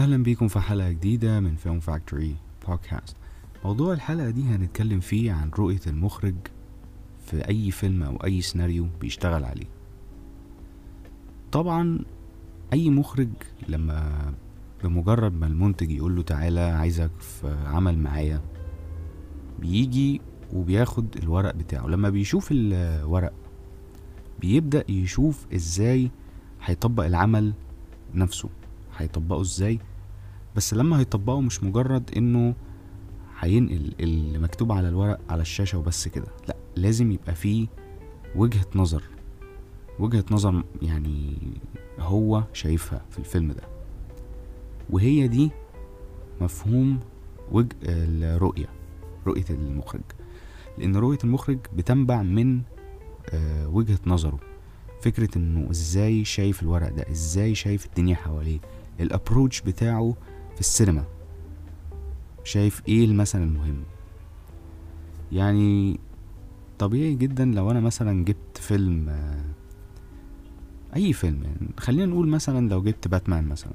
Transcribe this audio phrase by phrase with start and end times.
[0.00, 2.36] أهلا بيكم في حلقة جديدة من Film Factory
[2.68, 3.16] Podcast
[3.64, 6.34] موضوع الحلقة دي هنتكلم فيه عن رؤية المخرج
[7.26, 9.66] في أي فيلم أو أي سيناريو بيشتغل عليه.
[11.52, 11.98] طبعا
[12.72, 13.28] أي مخرج
[13.68, 14.12] لما
[14.84, 18.40] بمجرد ما المنتج يقول له تعالى عايزك في عمل معايا
[19.58, 20.20] بيجي
[20.52, 21.86] وبياخد الورق بتاعه.
[21.86, 23.32] لما بيشوف الورق
[24.40, 26.10] بيبدأ يشوف إزاي
[26.64, 27.52] هيطبق العمل
[28.14, 28.48] نفسه
[28.96, 29.78] هيطبقه إزاي.
[30.56, 32.54] بس لما هيطبقه مش مجرد إنه
[33.38, 36.26] هينقل اللي مكتوب على الورق على الشاشة وبس كده.
[36.48, 37.66] لا لازم يبقى فيه
[38.36, 39.02] وجهة نظر.
[39.98, 41.36] وجهة نظر يعني
[41.98, 43.62] هو شايفها في الفيلم ده.
[44.90, 45.50] وهي دي
[46.40, 47.00] مفهوم
[47.52, 48.66] وجه الرؤية
[49.26, 50.02] رؤية المخرج.
[50.78, 52.60] لأن رؤية المخرج بتنبع من
[53.30, 54.38] آه، وجهة نظره.
[55.00, 58.58] فكرة إنه إزاي شايف الورق ده إزاي شايف الدنيا حواليه.
[59.00, 60.14] الابروتش بتاعه
[60.60, 61.04] في السينما.
[62.44, 63.82] شايف إيه المثل المهم؟
[65.32, 66.00] يعني
[66.78, 69.44] طبيعي جدا لو أنا مثلا جبت فيلم آه،
[70.96, 73.72] أي فيلم يعني خلينا نقول مثلا لو جبت باتمان مثلا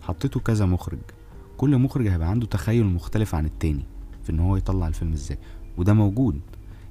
[0.00, 0.98] حطيته كذا مخرج
[1.56, 3.84] كل مخرج هيبقى عنده تخيل مختلف عن التاني
[4.22, 5.38] في إن هو يطلع الفيلم إزاي
[5.76, 6.40] وده موجود.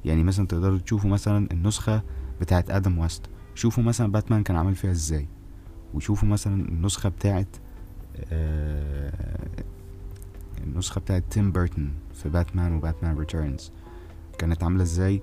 [0.05, 2.03] يعني مثلا تقدروا تشوفوا مثلا النسخة
[2.41, 3.21] بتاعت آدم ويست
[3.55, 5.27] شوفوا مثلا باتمان كان عامل فيها إزاي
[5.93, 7.47] وشوفوا مثلا النسخة بتاعت
[10.67, 13.71] النسخة بتاعت تيم بيرتون في باتمان و Batman Returns
[14.37, 15.21] كانت عاملة إزاي؟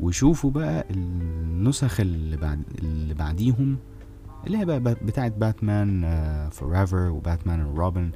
[0.00, 3.76] وشوفوا بقى النسخ اللي بعد اللي بعديهم
[4.46, 6.06] اللي هي بقى بتاعت Batman
[6.50, 8.10] Forever و Batman Robin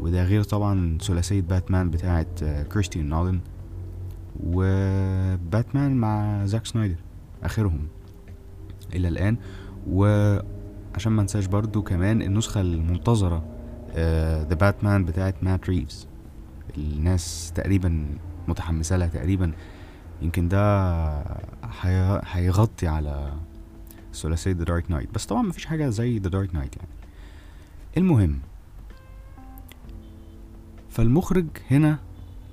[0.00, 3.40] وده غير طبعا ثلاثية باتمان بتاعت كريستيان نولان
[4.44, 6.96] وباتمان مع زاك سنايدر
[7.42, 7.88] آخرهم
[8.94, 9.36] إلى الآن.
[9.88, 13.44] وعشان ما انساش برضو كمان النسخة المنتظرة
[14.48, 16.06] The Batman بتاعت مات ريفز
[16.76, 18.06] الناس تقريبا
[18.48, 19.52] متحمسة لها تقريبا.
[20.22, 20.80] يمكن ده
[21.80, 23.32] هي- هيغطي على
[24.14, 26.88] ثلاثية The Dark Knight بس طبعا مفيش حاجة زي The Dark Knight يعني.
[27.96, 28.38] المهم
[30.90, 31.98] فالمخرج هنا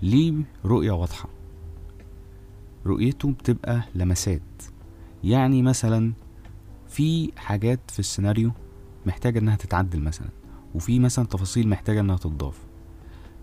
[0.02, 0.34] ليه
[0.66, 1.30] رؤية واضحة.
[2.86, 4.42] رؤيته بتبقى لمسات.
[5.24, 6.14] يعني مثلا
[6.90, 8.52] في حاجات في السيناريو
[9.06, 10.28] محتاجة إنها تتعدل مثلا.
[10.77, 12.57] وفي مثلا تفاصيل محتاجة إنها تضاف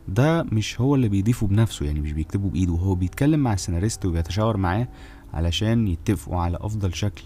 [0.09, 2.73] ده مش هو اللي بيضيفه بنفسه يعني مش بيكتبه بإيده.
[2.73, 4.89] هو بيتكلم مع السيناريست وبيتشاور معاه
[5.35, 7.23] علشان يتفقوا على أفضل شكل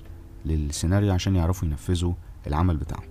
[0.46, 2.12] للسيناريو عشان يعرفوا ينفذوا
[2.46, 3.08] العمل بتاعهم.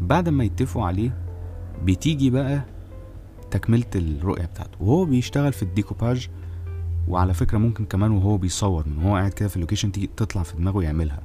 [0.00, 1.16] بعد ما يتفقوا عليه
[1.84, 2.62] بتيجي بقى
[3.50, 4.82] تكملة الرؤية بتاعته.
[4.82, 6.28] وهو بيشتغل في الديكوباج
[7.08, 10.42] وعلى فكرة ممكن كمان وهو بيصور من هو قاعد كده في ال location تيجي تطلع
[10.42, 11.22] في دماغه يعملها.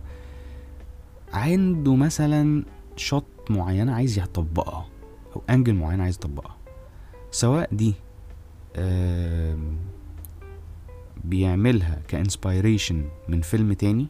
[1.34, 2.64] عنده مثلا
[2.96, 4.86] shot معينة عايز يطبقها
[5.36, 6.56] أو angle معين عايز يطبقها.
[7.32, 7.94] سواء دي
[11.24, 14.08] بيعملها ك inspiration من فيلم تاني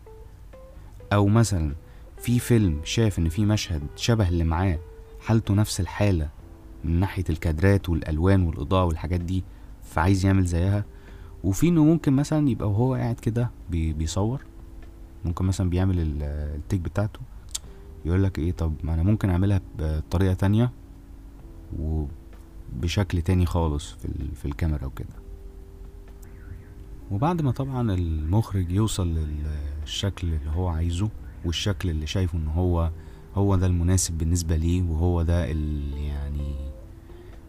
[1.13, 1.75] أو مثلا
[2.18, 4.79] في فيلم شاف إن في مشهد شبه اللي معاه
[5.19, 6.29] حالته نفس الحالة
[6.84, 9.44] من ناحية الكادرات والألوان والإضاءة والحاجات دي
[9.84, 10.85] فعايز يعمل زيها.
[11.44, 14.41] وفي إنه ممكن مثلا يبقى وهو قاعد كده بي بيصور
[15.25, 16.23] ممكن مثلا بيعمل ال-
[16.56, 17.19] ال take بتاعته.
[18.06, 20.72] يقول لك إيه طب ما أنا ممكن أعملها بطريقة تانية
[21.80, 25.08] وبشكل تاني خالص في ال- في الكاميرا وكده.
[27.12, 29.08] وبعد ما طبعا المخرج يوصل
[29.84, 31.10] للشكل اللي هو عايزه
[31.46, 32.92] والشكل اللي شايفه إن هو
[33.36, 36.56] هو ده المناسب بالنسبة ليه وهو ده اللي يعني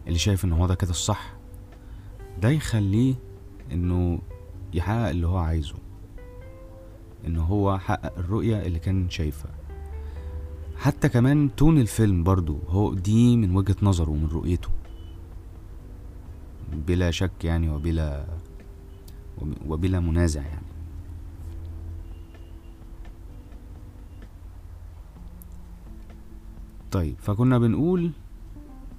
[0.07, 1.33] اللي شايف إن هو ده كده الصح
[2.41, 3.15] ده يخليه
[3.71, 4.19] إنه
[4.73, 5.75] يحقق اللي هو عايزه.
[7.27, 9.51] إن هو حقق الرؤية اللي كان شايفها.
[10.77, 14.69] حتى كمان تون الفيلم برضو هو دي من وجهة نظره ومن رؤيته.
[16.87, 18.25] بلا شك يعني وبلا
[19.67, 20.67] وبلا منازع يعني.
[26.91, 28.11] طيب فكنا بنقول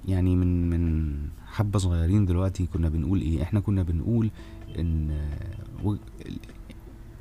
[0.07, 1.13] يعني من من
[1.47, 4.29] حبة صغيرين دلوقتي كنا بنقول إيه؟ إحنا كنا بنقول
[4.79, 5.29] إن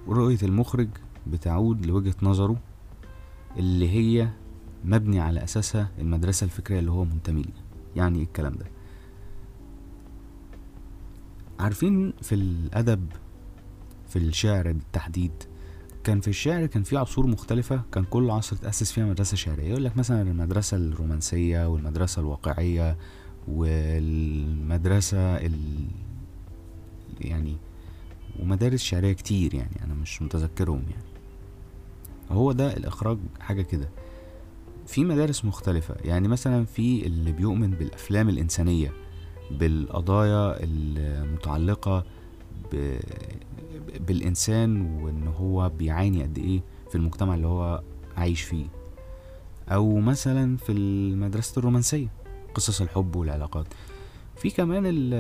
[0.09, 0.88] رؤية المخرج
[1.27, 2.56] بتعود لوجهة نظره
[3.56, 4.29] اللي هي
[4.85, 7.65] مبني على أساسها المدرسة الفكرية اللي هو منتمي ليها.
[7.97, 8.67] يعني إيه الكلام ده؟
[11.61, 13.07] عارفين في الأدب
[14.09, 15.33] في الشعر بالتحديد
[16.05, 19.69] كان في الشعر كان في عصور مختلفة كان كل عصر تأسس فيها مدرسة شعرية.
[19.69, 22.97] يقول لك مثلا المدرسة الرومانسية والمدرسة الواقعية
[23.49, 25.87] والمدرسة ال...
[27.21, 27.57] يعني
[28.41, 31.09] ومدارس شعرية كتير يعني أنا مش متذكرهم يعني.
[32.31, 33.89] هو ده الإخراج حاجة كده.
[34.88, 35.94] في مدارس مختلفة.
[36.05, 38.93] يعني مثلا في اللي بيؤمن بالأفلام الإنسانية
[39.50, 42.05] بالقضايا المتعلقة
[42.73, 42.96] ب...
[44.06, 47.82] بالإنسان وإن هو بيعاني قد إيه في المجتمع اللي هو
[48.17, 48.67] عايش فيه.
[49.69, 52.08] أو مثلا في المدرسة الرومانسية
[52.55, 53.67] قصص الحب والعلاقات.
[54.37, 55.12] في كمان ال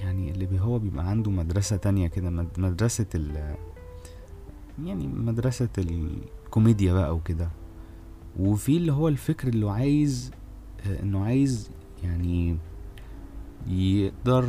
[0.00, 3.54] يعني اللي هو بيبقى عنده مدرسة تانية كده مد- مدرسة ال
[4.84, 7.48] يعني مدرسة الكوميديا بقى وكده.
[8.38, 10.30] وفي اللي هو الفكر اللي عايز
[10.86, 11.70] آه، إنه عايز
[12.04, 12.56] يعني
[13.66, 14.48] يقدر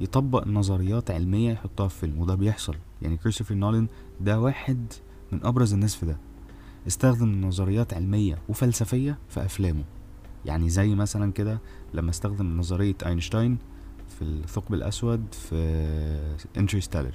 [0.00, 2.74] يطبق نظريات علمية يحطها في فيلم وده بيحصل.
[3.02, 3.86] يعني كريستوفر نولان
[4.20, 4.92] ده واحد
[5.32, 6.16] من أبرز الناس في ده.
[6.86, 9.84] استخدم نظريات علمية وفلسفية في أفلامه.
[10.44, 11.58] يعني زي مثلا كده
[11.94, 13.58] لما استخدم نظرية أينشتاين
[14.18, 15.56] في الثقب الأسود في
[16.56, 17.14] Interstellar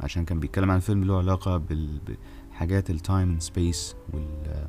[0.00, 4.66] عشان كان بيتكلم عن فيلم له علاقة بالحاجات ال time space وال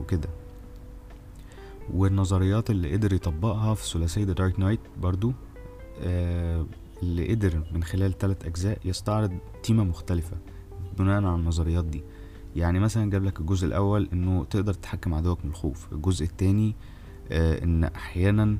[0.00, 0.28] وكده.
[1.94, 5.32] والنظريات اللي قدر يطبقها في ثلاثية The Dark Knight برضو
[6.02, 6.66] آه
[7.02, 10.36] اللي قدر من خلال ثلاث أجزاء يستعرض تيمة مختلفة
[10.98, 12.02] بناء على النظريات دي.
[12.56, 15.92] يعني مثلا جاب لك الجزء الأول إنه تقدر تتحكم عدوك من الخوف.
[15.92, 16.74] الجزء التاني
[17.32, 18.56] آه إن أحيانا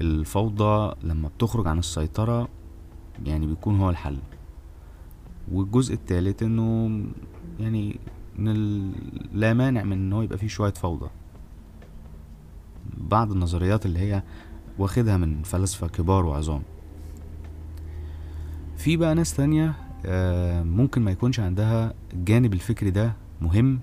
[0.00, 2.48] الفوضى لما بتخرج عن السيطرة
[3.24, 4.18] يعني بيكون هو الحل.
[5.52, 6.90] والجزء التالت إنه
[7.60, 8.00] يعني
[8.38, 8.92] ال-
[9.32, 11.10] لا مانع من إن هو يبقى فيه شوية فوضى.
[12.96, 14.22] بعض النظريات اللي هي
[14.78, 16.62] واخدها من فلاسفة كبار وعظام.
[18.76, 19.74] في بقى ناس تانية
[20.06, 23.80] آه، ممكن ما يكونش عندها الجانب الفكري ده مهم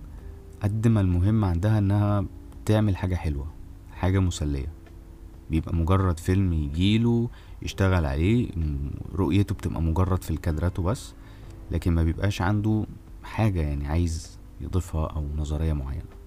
[0.64, 2.26] قد ما المهم عندها إنها
[2.66, 3.48] تعمل حاجة حلوة
[3.94, 4.68] حاجة مسلية.
[5.52, 7.30] بيبقى مجرد فيلم يجيله
[7.62, 8.50] يشتغل عليه
[9.16, 11.14] رؤيته بتبقى مجرد في الكادرات وبس
[11.72, 12.86] لكن ما بيبقاش عنده
[13.24, 16.19] حاجة يعني عايز يضيفها أو نظرية معينة.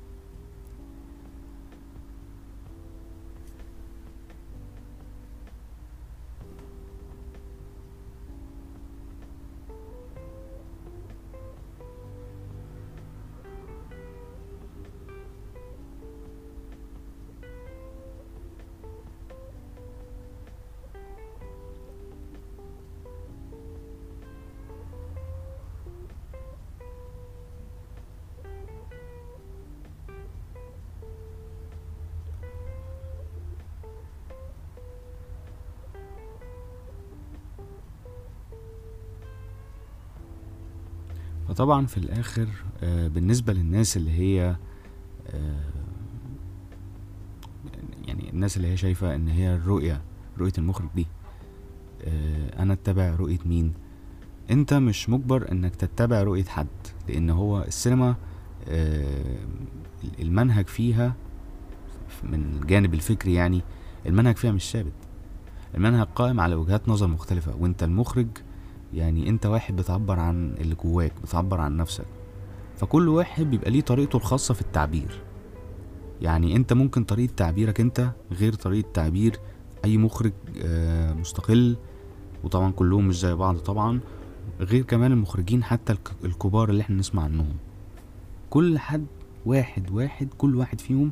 [41.53, 42.49] فطبعا في الآخر
[42.83, 44.57] آه، بالنسبة للناس اللي هي
[45.29, 45.71] آه،
[48.07, 50.01] يعني الناس اللي هي شايفة إن هي الرؤية
[50.39, 51.07] رؤية المخرج دي
[52.05, 53.73] آه، أنا أتبع رؤية مين؟
[54.51, 56.67] أنت مش مجبر إنك تتبع رؤية حد
[57.09, 58.17] لأن هو السينما
[60.21, 61.15] المنهج فيها
[62.23, 63.63] من الجانب الفكري يعني
[64.07, 64.93] المنهج فيها مش ثابت.
[65.75, 68.29] المنهج قائم على وجهات نظر مختلفة وأنت المخرج
[68.95, 72.05] يعني انت واحد بتعبر عن اللي جواك بتعبر عن نفسك.
[72.77, 75.21] فكل واحد بيبقى ليه طريقته الخاصة في التعبير.
[76.23, 79.39] يعني انت ممكن طريقة تعبيرك انت غير طريقة تعبير
[79.85, 81.77] أي مخرج آه، مستقل
[82.45, 84.01] وطبعا كلهم مش زي بعض طبعا
[84.61, 87.49] غير كمان المخرجين حتى الك- الكبار اللي إحنا نسمع عنهم.
[88.51, 89.07] كل حد
[89.47, 91.11] واحد واحد كل واحد فيهم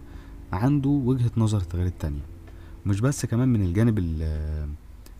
[0.52, 2.20] عنده وجهة نظر غير التانية.
[2.86, 4.68] مش بس كمان من الجانب ال-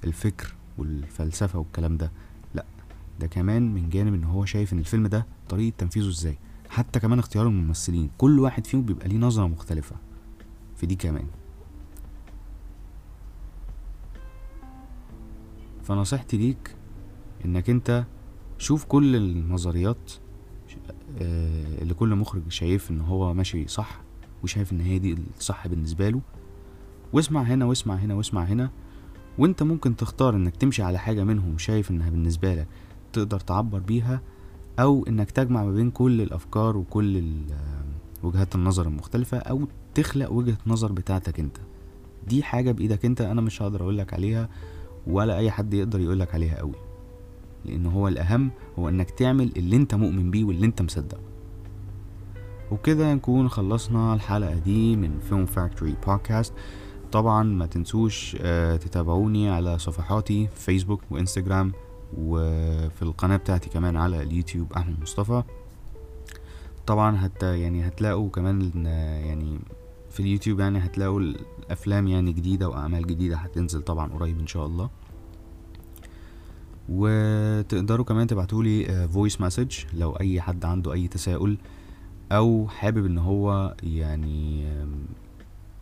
[0.04, 2.10] الفكر والفلسفة والكلام ده.
[3.20, 7.18] ده كمان من جانب إن هو شايف إن الفيلم ده طريقة تنفيذه إزاي حتى كمان
[7.18, 9.96] اختيار الممثلين كل واحد فيهم بيبقى ليه نظرة مختلفة.
[10.76, 11.26] في دي كمان.
[15.82, 16.74] فنصيحتي ليك
[17.44, 18.04] إنك أنت
[18.58, 20.12] شوف كل النظريات
[21.18, 24.00] آه، اللي كل مخرج شايف إن هو ماشي صح
[24.42, 26.20] وشايف إن هي دي الصح بالنسبة له.
[27.12, 28.70] واسمع هنا واسمع هنا واسمع هنا
[29.38, 32.66] وأنت ممكن تختار إنك تمشي على حاجة منهم شايف إنها بالنسبة لك
[33.12, 34.20] تقدر تعبر بيها
[34.78, 37.32] أو إنك تجمع ما بين كل الأفكار وكل
[38.22, 41.56] وجهات النظر المختلفة أو تخلق وجهة نظر بتاعتك أنت.
[42.28, 44.48] دي حاجة بإيدك أنت أنا مش هقدر اقولك عليها
[45.06, 46.74] ولا أي حد يقدر يقولك عليها قوي
[47.64, 51.20] لأن هو الأهم هو إنك تعمل اللي أنت مؤمن بيه واللي أنت مصدقه.
[52.70, 56.52] وبكده نكون خلصنا الحلقة دي من Film Factory Podcast
[57.12, 61.72] طبعا ما تنسوش آه، تتابعوني على صفحاتي في فيسبوك وإنستجرام.
[62.18, 65.42] وفي القناة بتاعتي كمان على اليوتيوب أحمد مصطفى.
[66.86, 68.86] طبعا هت يعني هتلاقوا كمان إن-
[69.26, 69.58] يعني
[70.10, 74.90] في اليوتيوب يعني هتلاقوا الأفلام يعني جديدة وأعمال جديدة هتنزل طبعا قريب إن شاء الله.
[76.88, 81.58] وتقدروا كمان تبعتولي voice message لو أي حد عنده أي تساؤل
[82.32, 85.04] أو حابب إن هو يعني آم،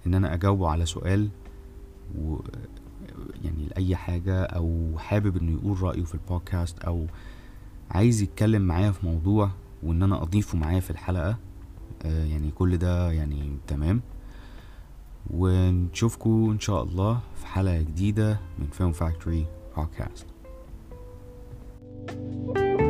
[0.06, 1.28] إن أنا أجاوبه على سؤال
[2.18, 2.36] و
[3.44, 7.06] يعني لأي حاجة أو حابب إنه يقول رأيه في البودكاست أو
[7.90, 9.50] عايز يتكلم معايا في موضوع
[9.82, 11.36] وإن أنا أضيفه معايا في الحلقة
[12.04, 14.00] آه، يعني كل ده يعني تمام.
[15.30, 19.46] ونشوفكم إن شاء الله في حلقة جديدة من فيلم فاكتوري
[19.76, 20.26] بودكاست
[22.54, 22.87] thank you